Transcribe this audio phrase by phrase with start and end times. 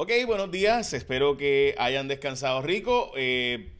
[0.00, 0.92] Ok, buenos días.
[0.92, 3.10] Espero que hayan descansado rico.
[3.16, 3.72] Eh,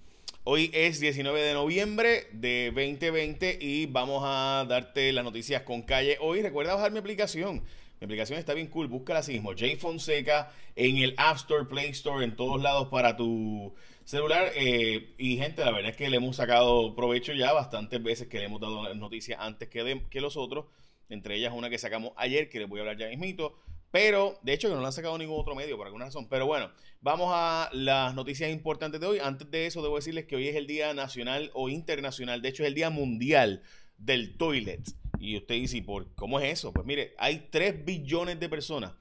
[0.43, 6.19] hoy es 19 de noviembre de 2020 y vamos a darte las noticias con calle.
[6.21, 7.63] Hoy recuerda bajar mi aplicación.
[8.01, 8.89] Mi aplicación está bien cool.
[8.89, 9.53] Búscala así mismo.
[9.57, 13.73] Jay Fonseca en el App Store, Play Store, en todos lados para tu
[14.05, 14.51] celular.
[14.57, 18.41] Eh, y gente, la verdad es que le hemos sacado provecho ya bastantes veces que
[18.41, 20.65] le hemos dado noticias antes que, que los otros.
[21.11, 23.55] Entre ellas una que sacamos ayer, que les voy a hablar ya mismito
[23.91, 26.29] pero, de hecho, que no lo han sacado ningún otro medio por alguna razón.
[26.29, 29.19] Pero bueno, vamos a las noticias importantes de hoy.
[29.19, 32.43] Antes de eso, debo decirles que hoy es el Día Nacional o Internacional.
[32.43, 33.63] De hecho, es el Día Mundial
[33.97, 34.83] del Toilet.
[35.19, 36.73] Y usted dice, ¿por cómo es eso?
[36.73, 38.93] Pues mire, hay 3 billones de personas,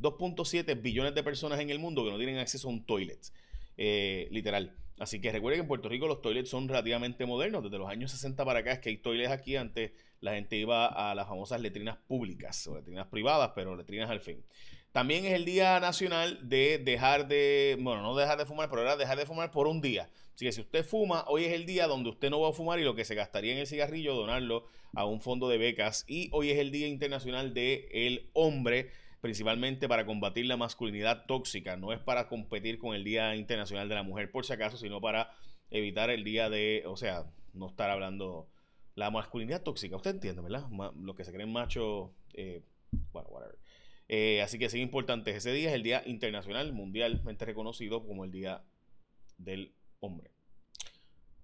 [0.00, 3.18] 2.7 billones de personas en el mundo que no tienen acceso a un toilet.
[3.76, 4.74] Eh, literal.
[4.98, 7.62] Así que recuerden que en Puerto Rico los toilets son relativamente modernos.
[7.62, 9.56] Desde los años 60 para acá es que hay toilets aquí.
[9.56, 14.20] Antes la gente iba a las famosas letrinas públicas o letrinas privadas, pero letrinas al
[14.20, 14.42] fin.
[14.92, 18.96] También es el Día Nacional de dejar de, bueno, no dejar de fumar, pero era
[18.96, 20.08] dejar de fumar por un día.
[20.34, 22.78] Así que si usted fuma, hoy es el día donde usted no va a fumar
[22.78, 26.06] y lo que se gastaría en el cigarrillo, donarlo a un fondo de becas.
[26.08, 28.90] Y hoy es el Día Internacional del el Hombre
[29.26, 31.76] principalmente para combatir la masculinidad tóxica.
[31.76, 35.00] No es para competir con el Día Internacional de la Mujer, por si acaso, sino
[35.00, 35.32] para
[35.68, 38.48] evitar el día de, o sea, no estar hablando
[38.94, 39.96] la masculinidad tóxica.
[39.96, 40.68] Usted entiende, ¿verdad?
[40.94, 42.62] Lo que se creen machos, eh,
[43.12, 43.58] bueno, whatever.
[44.06, 45.34] Eh, así que sí, importante.
[45.34, 48.62] Ese día es el Día Internacional, mundialmente reconocido como el Día
[49.38, 50.30] del Hombre.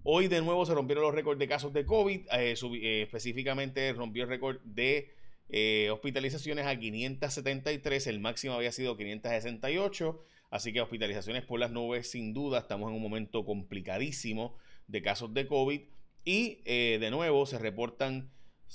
[0.05, 2.29] Hoy de nuevo se rompieron los récords de casos de COVID.
[2.33, 5.11] Eh, específicamente rompió el récord de
[5.49, 12.11] eh, hospitalizaciones a 573, el máximo había sido 568, así que hospitalizaciones por las nubes,
[12.11, 15.81] sin duda, estamos en un momento complicadísimo de casos de COVID
[16.25, 18.31] y eh, de nuevo se reportan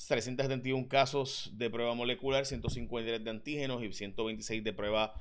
[0.07, 5.13] 371 casos de prueba molecular, 153 de antígenos y 126 de prueba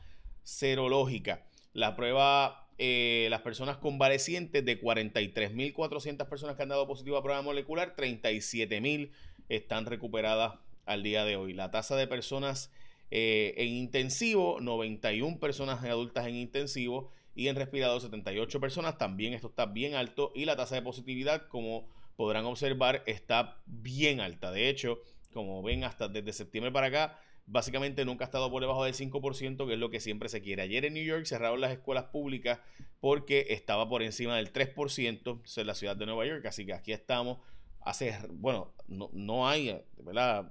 [0.43, 1.47] serológica.
[1.73, 7.41] La prueba, eh, las personas convalecientes de 43.400 personas que han dado positivo a prueba
[7.43, 9.11] molecular, 37.000
[9.49, 11.53] están recuperadas al día de hoy.
[11.53, 12.71] La tasa de personas
[13.11, 19.49] eh, en intensivo, 91 personas adultas en intensivo y en respirador 78 personas, también esto
[19.49, 21.87] está bien alto y la tasa de positividad, como
[22.17, 24.51] podrán observar, está bien alta.
[24.51, 25.01] De hecho,
[25.33, 29.67] como ven, hasta desde septiembre para acá, básicamente nunca ha estado por debajo del 5%,
[29.67, 30.63] que es lo que siempre se quiere.
[30.63, 32.59] Ayer en New York cerraron las escuelas públicas
[33.01, 36.93] porque estaba por encima del 3% en la ciudad de Nueva York, así que aquí
[36.93, 37.39] estamos.
[37.83, 40.51] Hace, bueno, no, no hay, ¿verdad?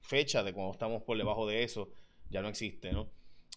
[0.00, 1.90] Fecha de cuando estamos por debajo de eso
[2.30, 3.10] ya no existe, ¿no?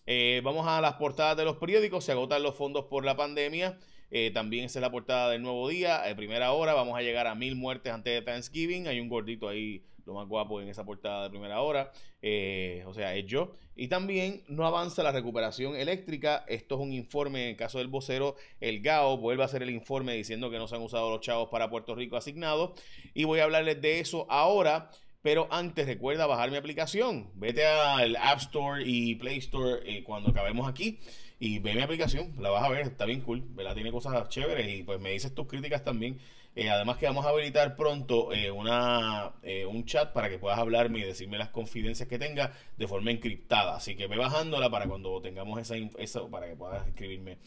[0.06, 2.04] Eh, vamos a las portadas de los periódicos.
[2.04, 3.78] Se agotan los fondos por la pandemia.
[4.12, 6.02] Eh, también es la portada del nuevo día.
[6.02, 8.88] De primera hora vamos a llegar a mil muertes antes de Thanksgiving.
[8.88, 11.92] Hay un gordito ahí, lo más guapo en esa portada de primera hora.
[12.22, 13.54] Eh, o sea, es yo.
[13.76, 16.44] Y también no avanza la recuperación eléctrica.
[16.48, 18.36] Esto es un informe en el caso del vocero.
[18.60, 21.50] El GAO vuelve a hacer el informe diciendo que no se han usado los chavos
[21.50, 22.80] para Puerto Rico asignados.
[23.14, 24.92] Y voy a hablarles de eso ahora.
[25.24, 27.30] Pero antes recuerda bajar mi aplicación.
[27.36, 31.00] Vete al App Store y Play Store eh, cuando acabemos aquí
[31.40, 32.34] y ve mi aplicación.
[32.40, 33.42] La vas a ver, está bien cool.
[33.52, 33.74] ¿verdad?
[33.74, 36.20] Tiene cosas chéveres y pues me dices tus críticas también.
[36.58, 39.32] Eh, además que vamos a habilitar pronto eh, una,
[39.70, 43.78] un chat para que puedas hablarme y decirme las confidencias que tenga de forma encriptada.
[43.78, 47.38] Así que ve bajándola para cuando tengamos esa, esa para que puedas escribirme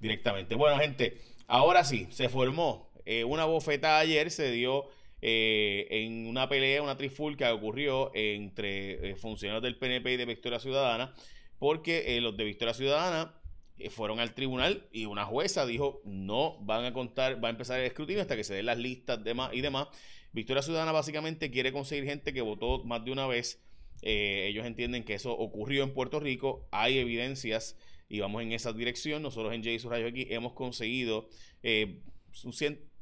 [0.00, 0.54] directamente.
[0.54, 1.18] Bueno, gente,
[1.48, 2.88] ahora sí, se formó
[3.26, 4.88] una bofeta ayer, se dio
[5.22, 10.26] eh, en una pelea, una trifulca que ocurrió entre eh, funcionarios del PNP y de
[10.26, 11.14] Victoria Ciudadana,
[11.58, 13.34] porque eh, los de Victoria Ciudadana
[13.90, 17.84] fueron al tribunal y una jueza dijo no van a contar, va a empezar el
[17.84, 19.88] escrutinio hasta que se den las listas demás y demás.
[20.32, 23.62] Victoria Ciudadana básicamente quiere conseguir gente que votó más de una vez.
[24.02, 27.76] ellos entienden que eso ocurrió en Puerto Rico, hay evidencias
[28.08, 29.22] y vamos en esa dirección.
[29.22, 31.28] Nosotros en Jason Radio aquí hemos conseguido
[31.62, 32.52] un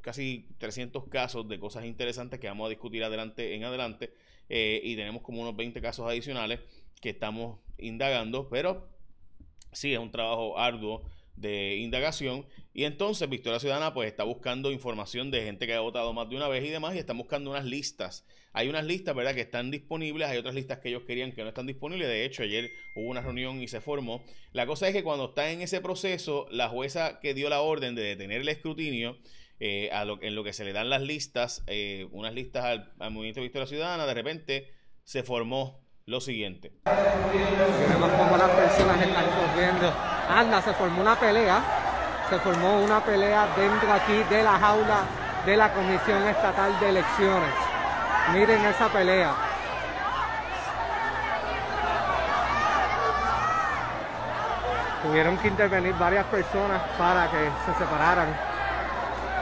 [0.04, 4.12] casi 300 casos de cosas interesantes que vamos a discutir adelante en adelante
[4.50, 6.60] eh, y tenemos como unos 20 casos adicionales
[7.00, 8.86] que estamos indagando, pero
[9.72, 15.30] sí es un trabajo arduo de indagación y entonces Victoria Ciudadana pues está buscando información
[15.30, 17.64] de gente que ha votado más de una vez y demás y están buscando unas
[17.64, 18.26] listas.
[18.52, 21.48] Hay unas listas, ¿verdad?, que están disponibles, hay otras listas que ellos querían que no
[21.48, 22.06] están disponibles.
[22.06, 24.22] De hecho, ayer hubo una reunión y se formó.
[24.52, 27.96] La cosa es que cuando está en ese proceso, la jueza que dio la orden
[27.96, 29.18] de detener el escrutinio
[29.60, 33.46] eh, en lo que se le dan las listas, eh, unas listas al, Movimiento de
[33.46, 34.72] Victoria Ciudadana, de repente
[35.04, 36.72] se formó lo siguiente.
[36.84, 39.92] Vemos cómo las personas están corriendo.
[40.28, 41.62] Anda, se formó una pelea,
[42.28, 45.04] se formó una pelea dentro aquí de la jaula
[45.46, 47.54] de la Comisión Estatal de Elecciones.
[48.32, 49.54] Miren esa pelea.
[55.04, 58.53] tuvieron que intervenir varias personas para que se separaran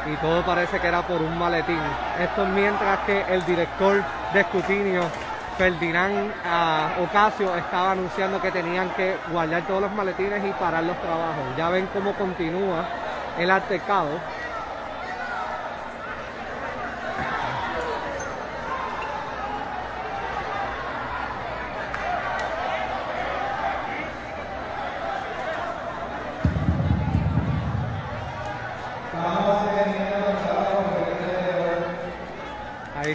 [0.07, 1.81] y todo parece que era por un maletín.
[2.19, 4.03] Esto mientras que el director
[4.33, 5.03] de escrutinio,
[5.57, 10.97] Ferdinand ah, Ocasio, estaba anunciando que tenían que guardar todos los maletines y parar los
[11.01, 11.57] trabajos.
[11.57, 12.85] Ya ven cómo continúa
[13.39, 14.11] el altercado.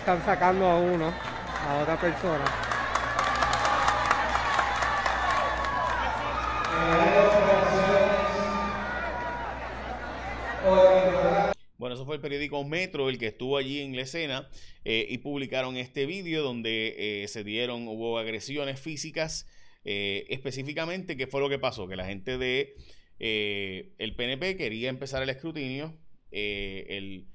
[0.09, 2.45] Están sacando a uno, a otra persona.
[11.77, 14.47] Bueno, eso fue el periódico Metro el que estuvo allí en la escena
[14.85, 19.45] eh, y publicaron este vídeo donde eh, se dieron, hubo agresiones físicas.
[19.83, 21.85] Eh, específicamente, ¿qué fue lo que pasó?
[21.85, 22.75] Que la gente de
[23.19, 25.97] el PNP quería empezar el escrutinio.
[26.31, 27.27] el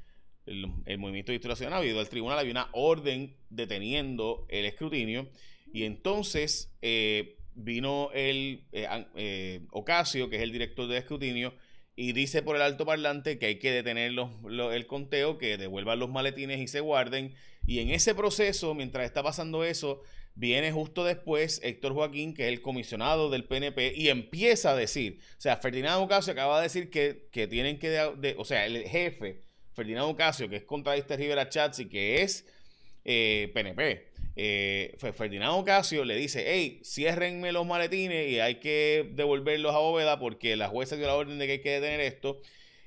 [0.46, 5.28] el, movimiento de ha habido al tribunal, había una orden deteniendo el escrutinio
[5.72, 11.54] y entonces eh, vino el eh, eh, Ocasio, que es el director de escrutinio,
[11.94, 16.10] y dice por el alto parlante que hay que detener el conteo, que devuelvan los
[16.10, 17.34] maletines y se guarden.
[17.66, 20.02] Y en ese proceso, mientras está pasando eso,
[20.34, 25.18] viene justo después Héctor Joaquín, que es el comisionado del PNP, y empieza a decir,
[25.36, 29.42] o sea, Ferdinando Ocasio acaba de decir que, que tienen que, o sea, el jefe
[29.74, 32.46] Ferdinando Ocasio, que es contradista Rivera Chats y que es
[33.04, 33.90] PNP.
[34.36, 39.78] Eh, eh Ferdinando Ocasio le dice, hey, ciérrenme los maletines y hay que devolverlos a
[39.78, 42.40] bóveda porque la jueza dio la orden de que hay que detener esto.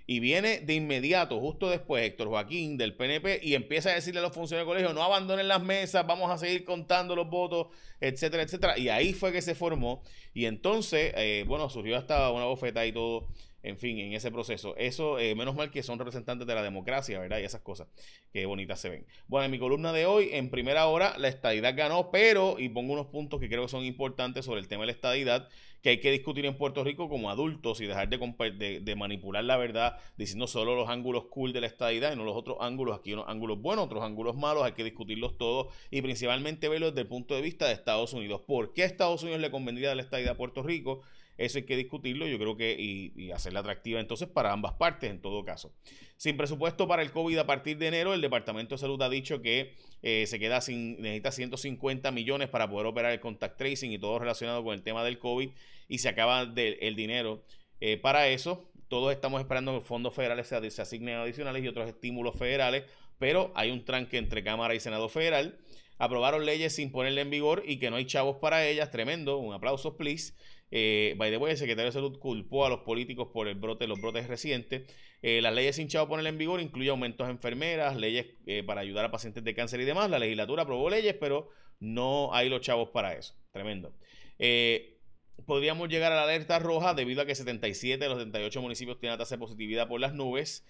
[0.08, 4.24] Y viene de inmediato, justo después, Héctor Joaquín del PNP y empieza a decirle a
[4.24, 8.44] los funcionarios del colegio, no abandonen las mesas, vamos a seguir contando los votos, etcétera,
[8.44, 8.78] etcétera.
[8.78, 10.04] Y ahí fue que se formó.
[10.36, 13.28] Y entonces, eh, bueno, surgió hasta una bofeta y todo
[13.66, 14.76] en fin, en ese proceso.
[14.78, 17.40] Eso, eh, menos mal que son representantes de la democracia, ¿verdad?
[17.40, 17.88] Y esas cosas,
[18.32, 19.06] que bonitas se ven.
[19.28, 22.94] Bueno, en mi columna de hoy, en primera hora, la estadidad ganó, pero, y pongo
[22.94, 25.50] unos puntos que creo que son importantes sobre el tema de la estadidad,
[25.86, 29.56] que hay que discutir en Puerto Rico como adultos y dejar de, de, manipular la
[29.56, 32.98] verdad diciendo solo los ángulos cool de la estadidad y no los otros ángulos.
[32.98, 37.02] Aquí unos ángulos buenos, otros ángulos malos, hay que discutirlos todos y principalmente verlos desde
[37.02, 38.42] el punto de vista de Estados Unidos.
[38.48, 41.04] ¿Por qué a Estados Unidos le convendría la estadidad a Puerto Rico?
[41.38, 45.22] Eso hay que discutirlo, yo creo que, y, hacerla atractiva entonces para ambas partes en
[45.22, 45.74] todo caso.
[46.16, 49.42] Sin presupuesto para el COVID a partir de enero, el Departamento de Salud ha dicho
[49.42, 54.00] que eh, se queda sin, necesita 150 millones para poder operar el contact tracing y
[54.00, 55.50] todo relacionado con el tema del COVID
[55.90, 57.44] y se acaba el dinero
[57.82, 58.72] eh, para eso.
[58.88, 62.84] Todos estamos esperando que fondos federales se, se asignen adicionales y otros estímulos federales,
[63.18, 65.60] pero hay un tranque entre Cámara y Senado federal.
[65.98, 68.92] Aprobaron leyes sin ponerle en vigor y que no hay chavos para ellas.
[68.92, 69.38] Tremendo.
[69.38, 70.34] Un aplauso, please.
[70.72, 73.88] Eh, by the way, el secretario de Salud culpó a los políticos por el brote,
[73.88, 74.84] los brotes recientes.
[75.28, 78.82] Eh, las leyes sin chavo poner en vigor incluye aumentos a enfermeras, leyes eh, para
[78.82, 80.08] ayudar a pacientes de cáncer y demás.
[80.08, 83.34] La legislatura aprobó leyes, pero no hay los chavos para eso.
[83.52, 83.96] Tremendo.
[84.38, 85.00] Eh,
[85.48, 89.18] podríamos llegar a la alerta roja debido a que 77 de los 78 municipios tienen
[89.18, 90.64] tasa de positividad por las nubes.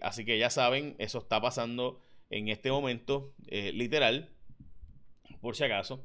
[0.00, 4.30] así que ya saben, eso está pasando en este momento, literal,
[5.40, 6.04] por si acaso.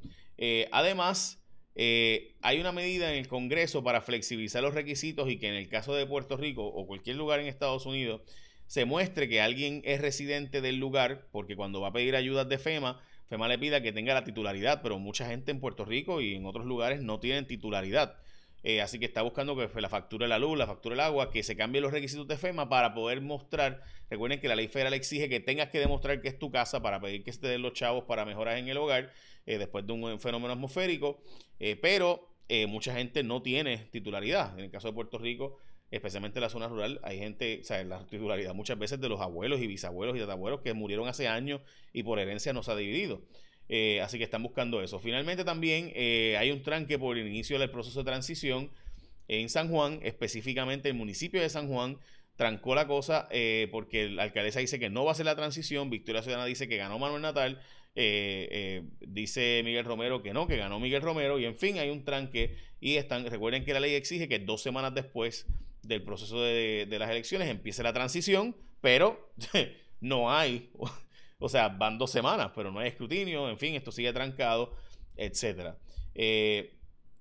[0.71, 1.43] además,
[1.75, 5.67] eh, hay una medida en el Congreso para flexibilizar los requisitos y que en el
[5.67, 8.21] caso de Puerto Rico o cualquier lugar en Estados Unidos
[8.67, 12.57] se muestre que alguien es residente del lugar, porque cuando va a pedir ayudas de
[12.57, 16.33] FEMA, FEMA le pida que tenga la titularidad, pero mucha gente en Puerto Rico y
[16.33, 18.17] en otros lugares no tienen titularidad.
[18.63, 21.29] Eh, así que está buscando que la factura de la luz, la factura del agua,
[21.29, 23.83] que se cambien los requisitos de FEMA para poder mostrar.
[24.09, 26.99] Recuerden que la ley federal exige que tengas que demostrar que es tu casa para
[26.99, 29.11] pedir que se te den los chavos para mejoras en el hogar
[29.45, 31.21] eh, después de un fenómeno atmosférico.
[31.59, 32.29] Eh, pero
[32.67, 34.57] mucha gente no tiene titularidad.
[34.57, 35.57] En el caso de Puerto Rico,
[35.89, 39.21] especialmente en la zona rural, hay gente, o sea, la titularidad muchas veces de los
[39.21, 41.61] abuelos y bisabuelos y tatabuelos que murieron hace años
[41.93, 43.21] y por herencia no se ha dividido.
[43.67, 44.99] Eh, así que están buscando eso.
[44.99, 48.71] Finalmente también eh, hay un tranque por el inicio del proceso de transición
[49.27, 51.97] en San Juan, específicamente el municipio de San Juan
[52.35, 55.89] trancó la cosa eh, porque la alcaldesa dice que no va a ser la transición,
[55.89, 57.61] Victoria Ciudadana dice que ganó Manuel Natal,
[57.95, 62.57] dice Miguel Romero que no, que ganó Miguel Romero y en fin hay un tranque
[62.81, 65.47] y están, recuerden que la ley exige que dos semanas después
[65.81, 69.31] del proceso de, de las elecciones empiece la transición, pero
[70.01, 70.71] no hay
[71.39, 74.73] o sea, van dos semanas, pero no hay escrutinio, en fin, esto sigue trancado,
[75.15, 75.77] etcétera.
[76.13, 76.73] Eh,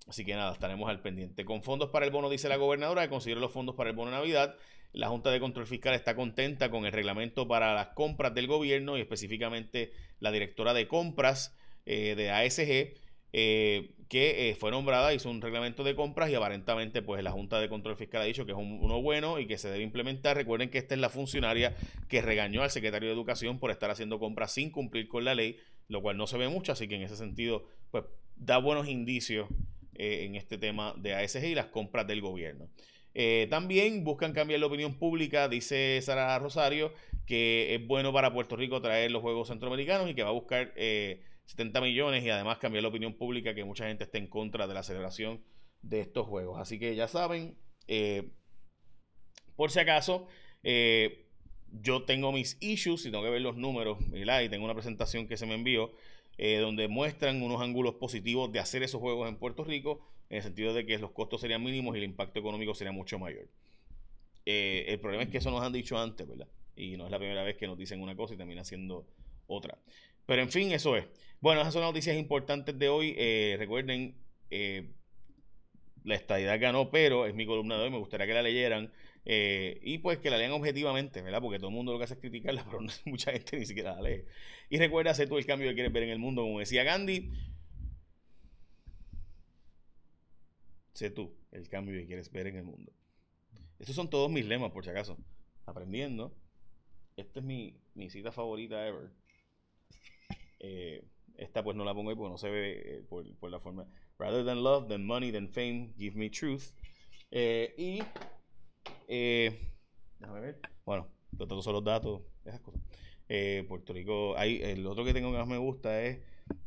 [0.06, 1.44] así que nada, estaremos al pendiente.
[1.44, 4.10] Con fondos para el bono, dice la gobernadora, que consiguieron los fondos para el bono
[4.10, 4.56] de Navidad.
[4.92, 8.96] La Junta de Control Fiscal está contenta con el reglamento para las compras del gobierno
[8.96, 12.94] y específicamente la directora de compras eh, de ASG
[13.36, 17.58] eh, que eh, fue nombrada, hizo un reglamento de compras y aparentemente pues la Junta
[17.58, 20.36] de Control Fiscal ha dicho que es uno bueno y que se debe implementar.
[20.36, 21.74] Recuerden que esta es la funcionaria
[22.08, 25.56] que regañó al secretario de Educación por estar haciendo compras sin cumplir con la ley,
[25.88, 28.04] lo cual no se ve mucho, así que en ese sentido pues
[28.36, 29.48] da buenos indicios
[29.96, 32.68] eh, en este tema de ASG y las compras del gobierno.
[33.48, 36.92] también buscan cambiar la opinión pública, dice Sara Rosario,
[37.26, 40.72] que es bueno para Puerto Rico traer los Juegos Centroamericanos y que va a buscar
[41.46, 44.74] 70 millones y además cambiar la opinión pública que mucha gente esté en contra de
[44.74, 45.42] la celebración
[45.82, 46.58] de estos juegos.
[46.58, 48.30] Así que ya saben, eh,
[49.56, 50.26] por si acaso,
[50.62, 51.26] eh,
[51.70, 55.36] yo tengo mis issues y tengo que ver los números, y tengo una presentación que
[55.36, 55.92] se me envió
[56.38, 60.42] eh, donde muestran unos ángulos positivos de hacer esos juegos en Puerto Rico, en el
[60.42, 63.48] sentido de que los costos serían mínimos y el impacto económico sería mucho mayor.
[64.44, 66.48] el problema es que eso nos han dicho antes, ¿verdad?
[66.76, 69.06] Y no es la primera vez que nos dicen una cosa y termina siendo
[69.46, 69.78] otra.
[70.26, 71.06] Pero en fin, eso es.
[71.40, 73.14] Bueno, esas son las noticias importantes de hoy.
[73.16, 74.16] Eh, recuerden,
[74.50, 74.90] eh,
[76.02, 77.90] la estadidad ganó, pero es mi columna de hoy.
[77.90, 78.92] Me gustaría que la leyeran.
[79.26, 81.40] Eh, y pues que la lean objetivamente, ¿verdad?
[81.40, 84.02] Porque todo el mundo lo que hace es criticarla, pero mucha gente ni siquiera la
[84.02, 84.24] lee.
[84.68, 87.30] Y recuerda hacer tú el cambio que quieres ver en el mundo, como decía Gandhi.
[90.92, 92.92] Sé tú el cambio que quieres ver en el mundo.
[93.78, 95.18] Estos son todos mis lemas, por si acaso.
[95.66, 96.36] Aprendiendo.
[97.16, 97.74] Esta es mi,
[98.10, 99.10] cita favorita ever.
[100.60, 101.04] Eh,
[101.36, 103.86] esta pues no la pongo ahí porque no se ve eh, por, la forma.
[104.18, 106.72] Rather than love, than money, than fame, give me truth.
[107.32, 108.00] Y
[109.06, 110.60] déjame ver.
[110.84, 112.80] Bueno, todos son los datos, esas cosas.
[113.68, 116.20] Puerto Rico, hay, el otro que tengo que más me gusta es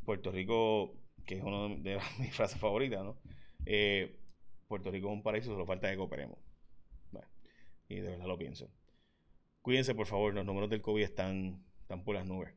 [0.04, 3.18] Puerto Rico, que es una de mis frases favoritas, ¿no?
[4.68, 6.38] Puerto Rico es un paraíso, solo falta que cooperemos.
[7.12, 7.28] Bueno,
[7.88, 8.70] y de verdad lo pienso.
[9.62, 12.54] Cuídense, por favor, los números del COVID están, están por las nubes.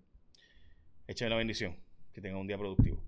[1.06, 1.76] Échame la bendición.
[2.12, 3.00] Que tenga un día productivo.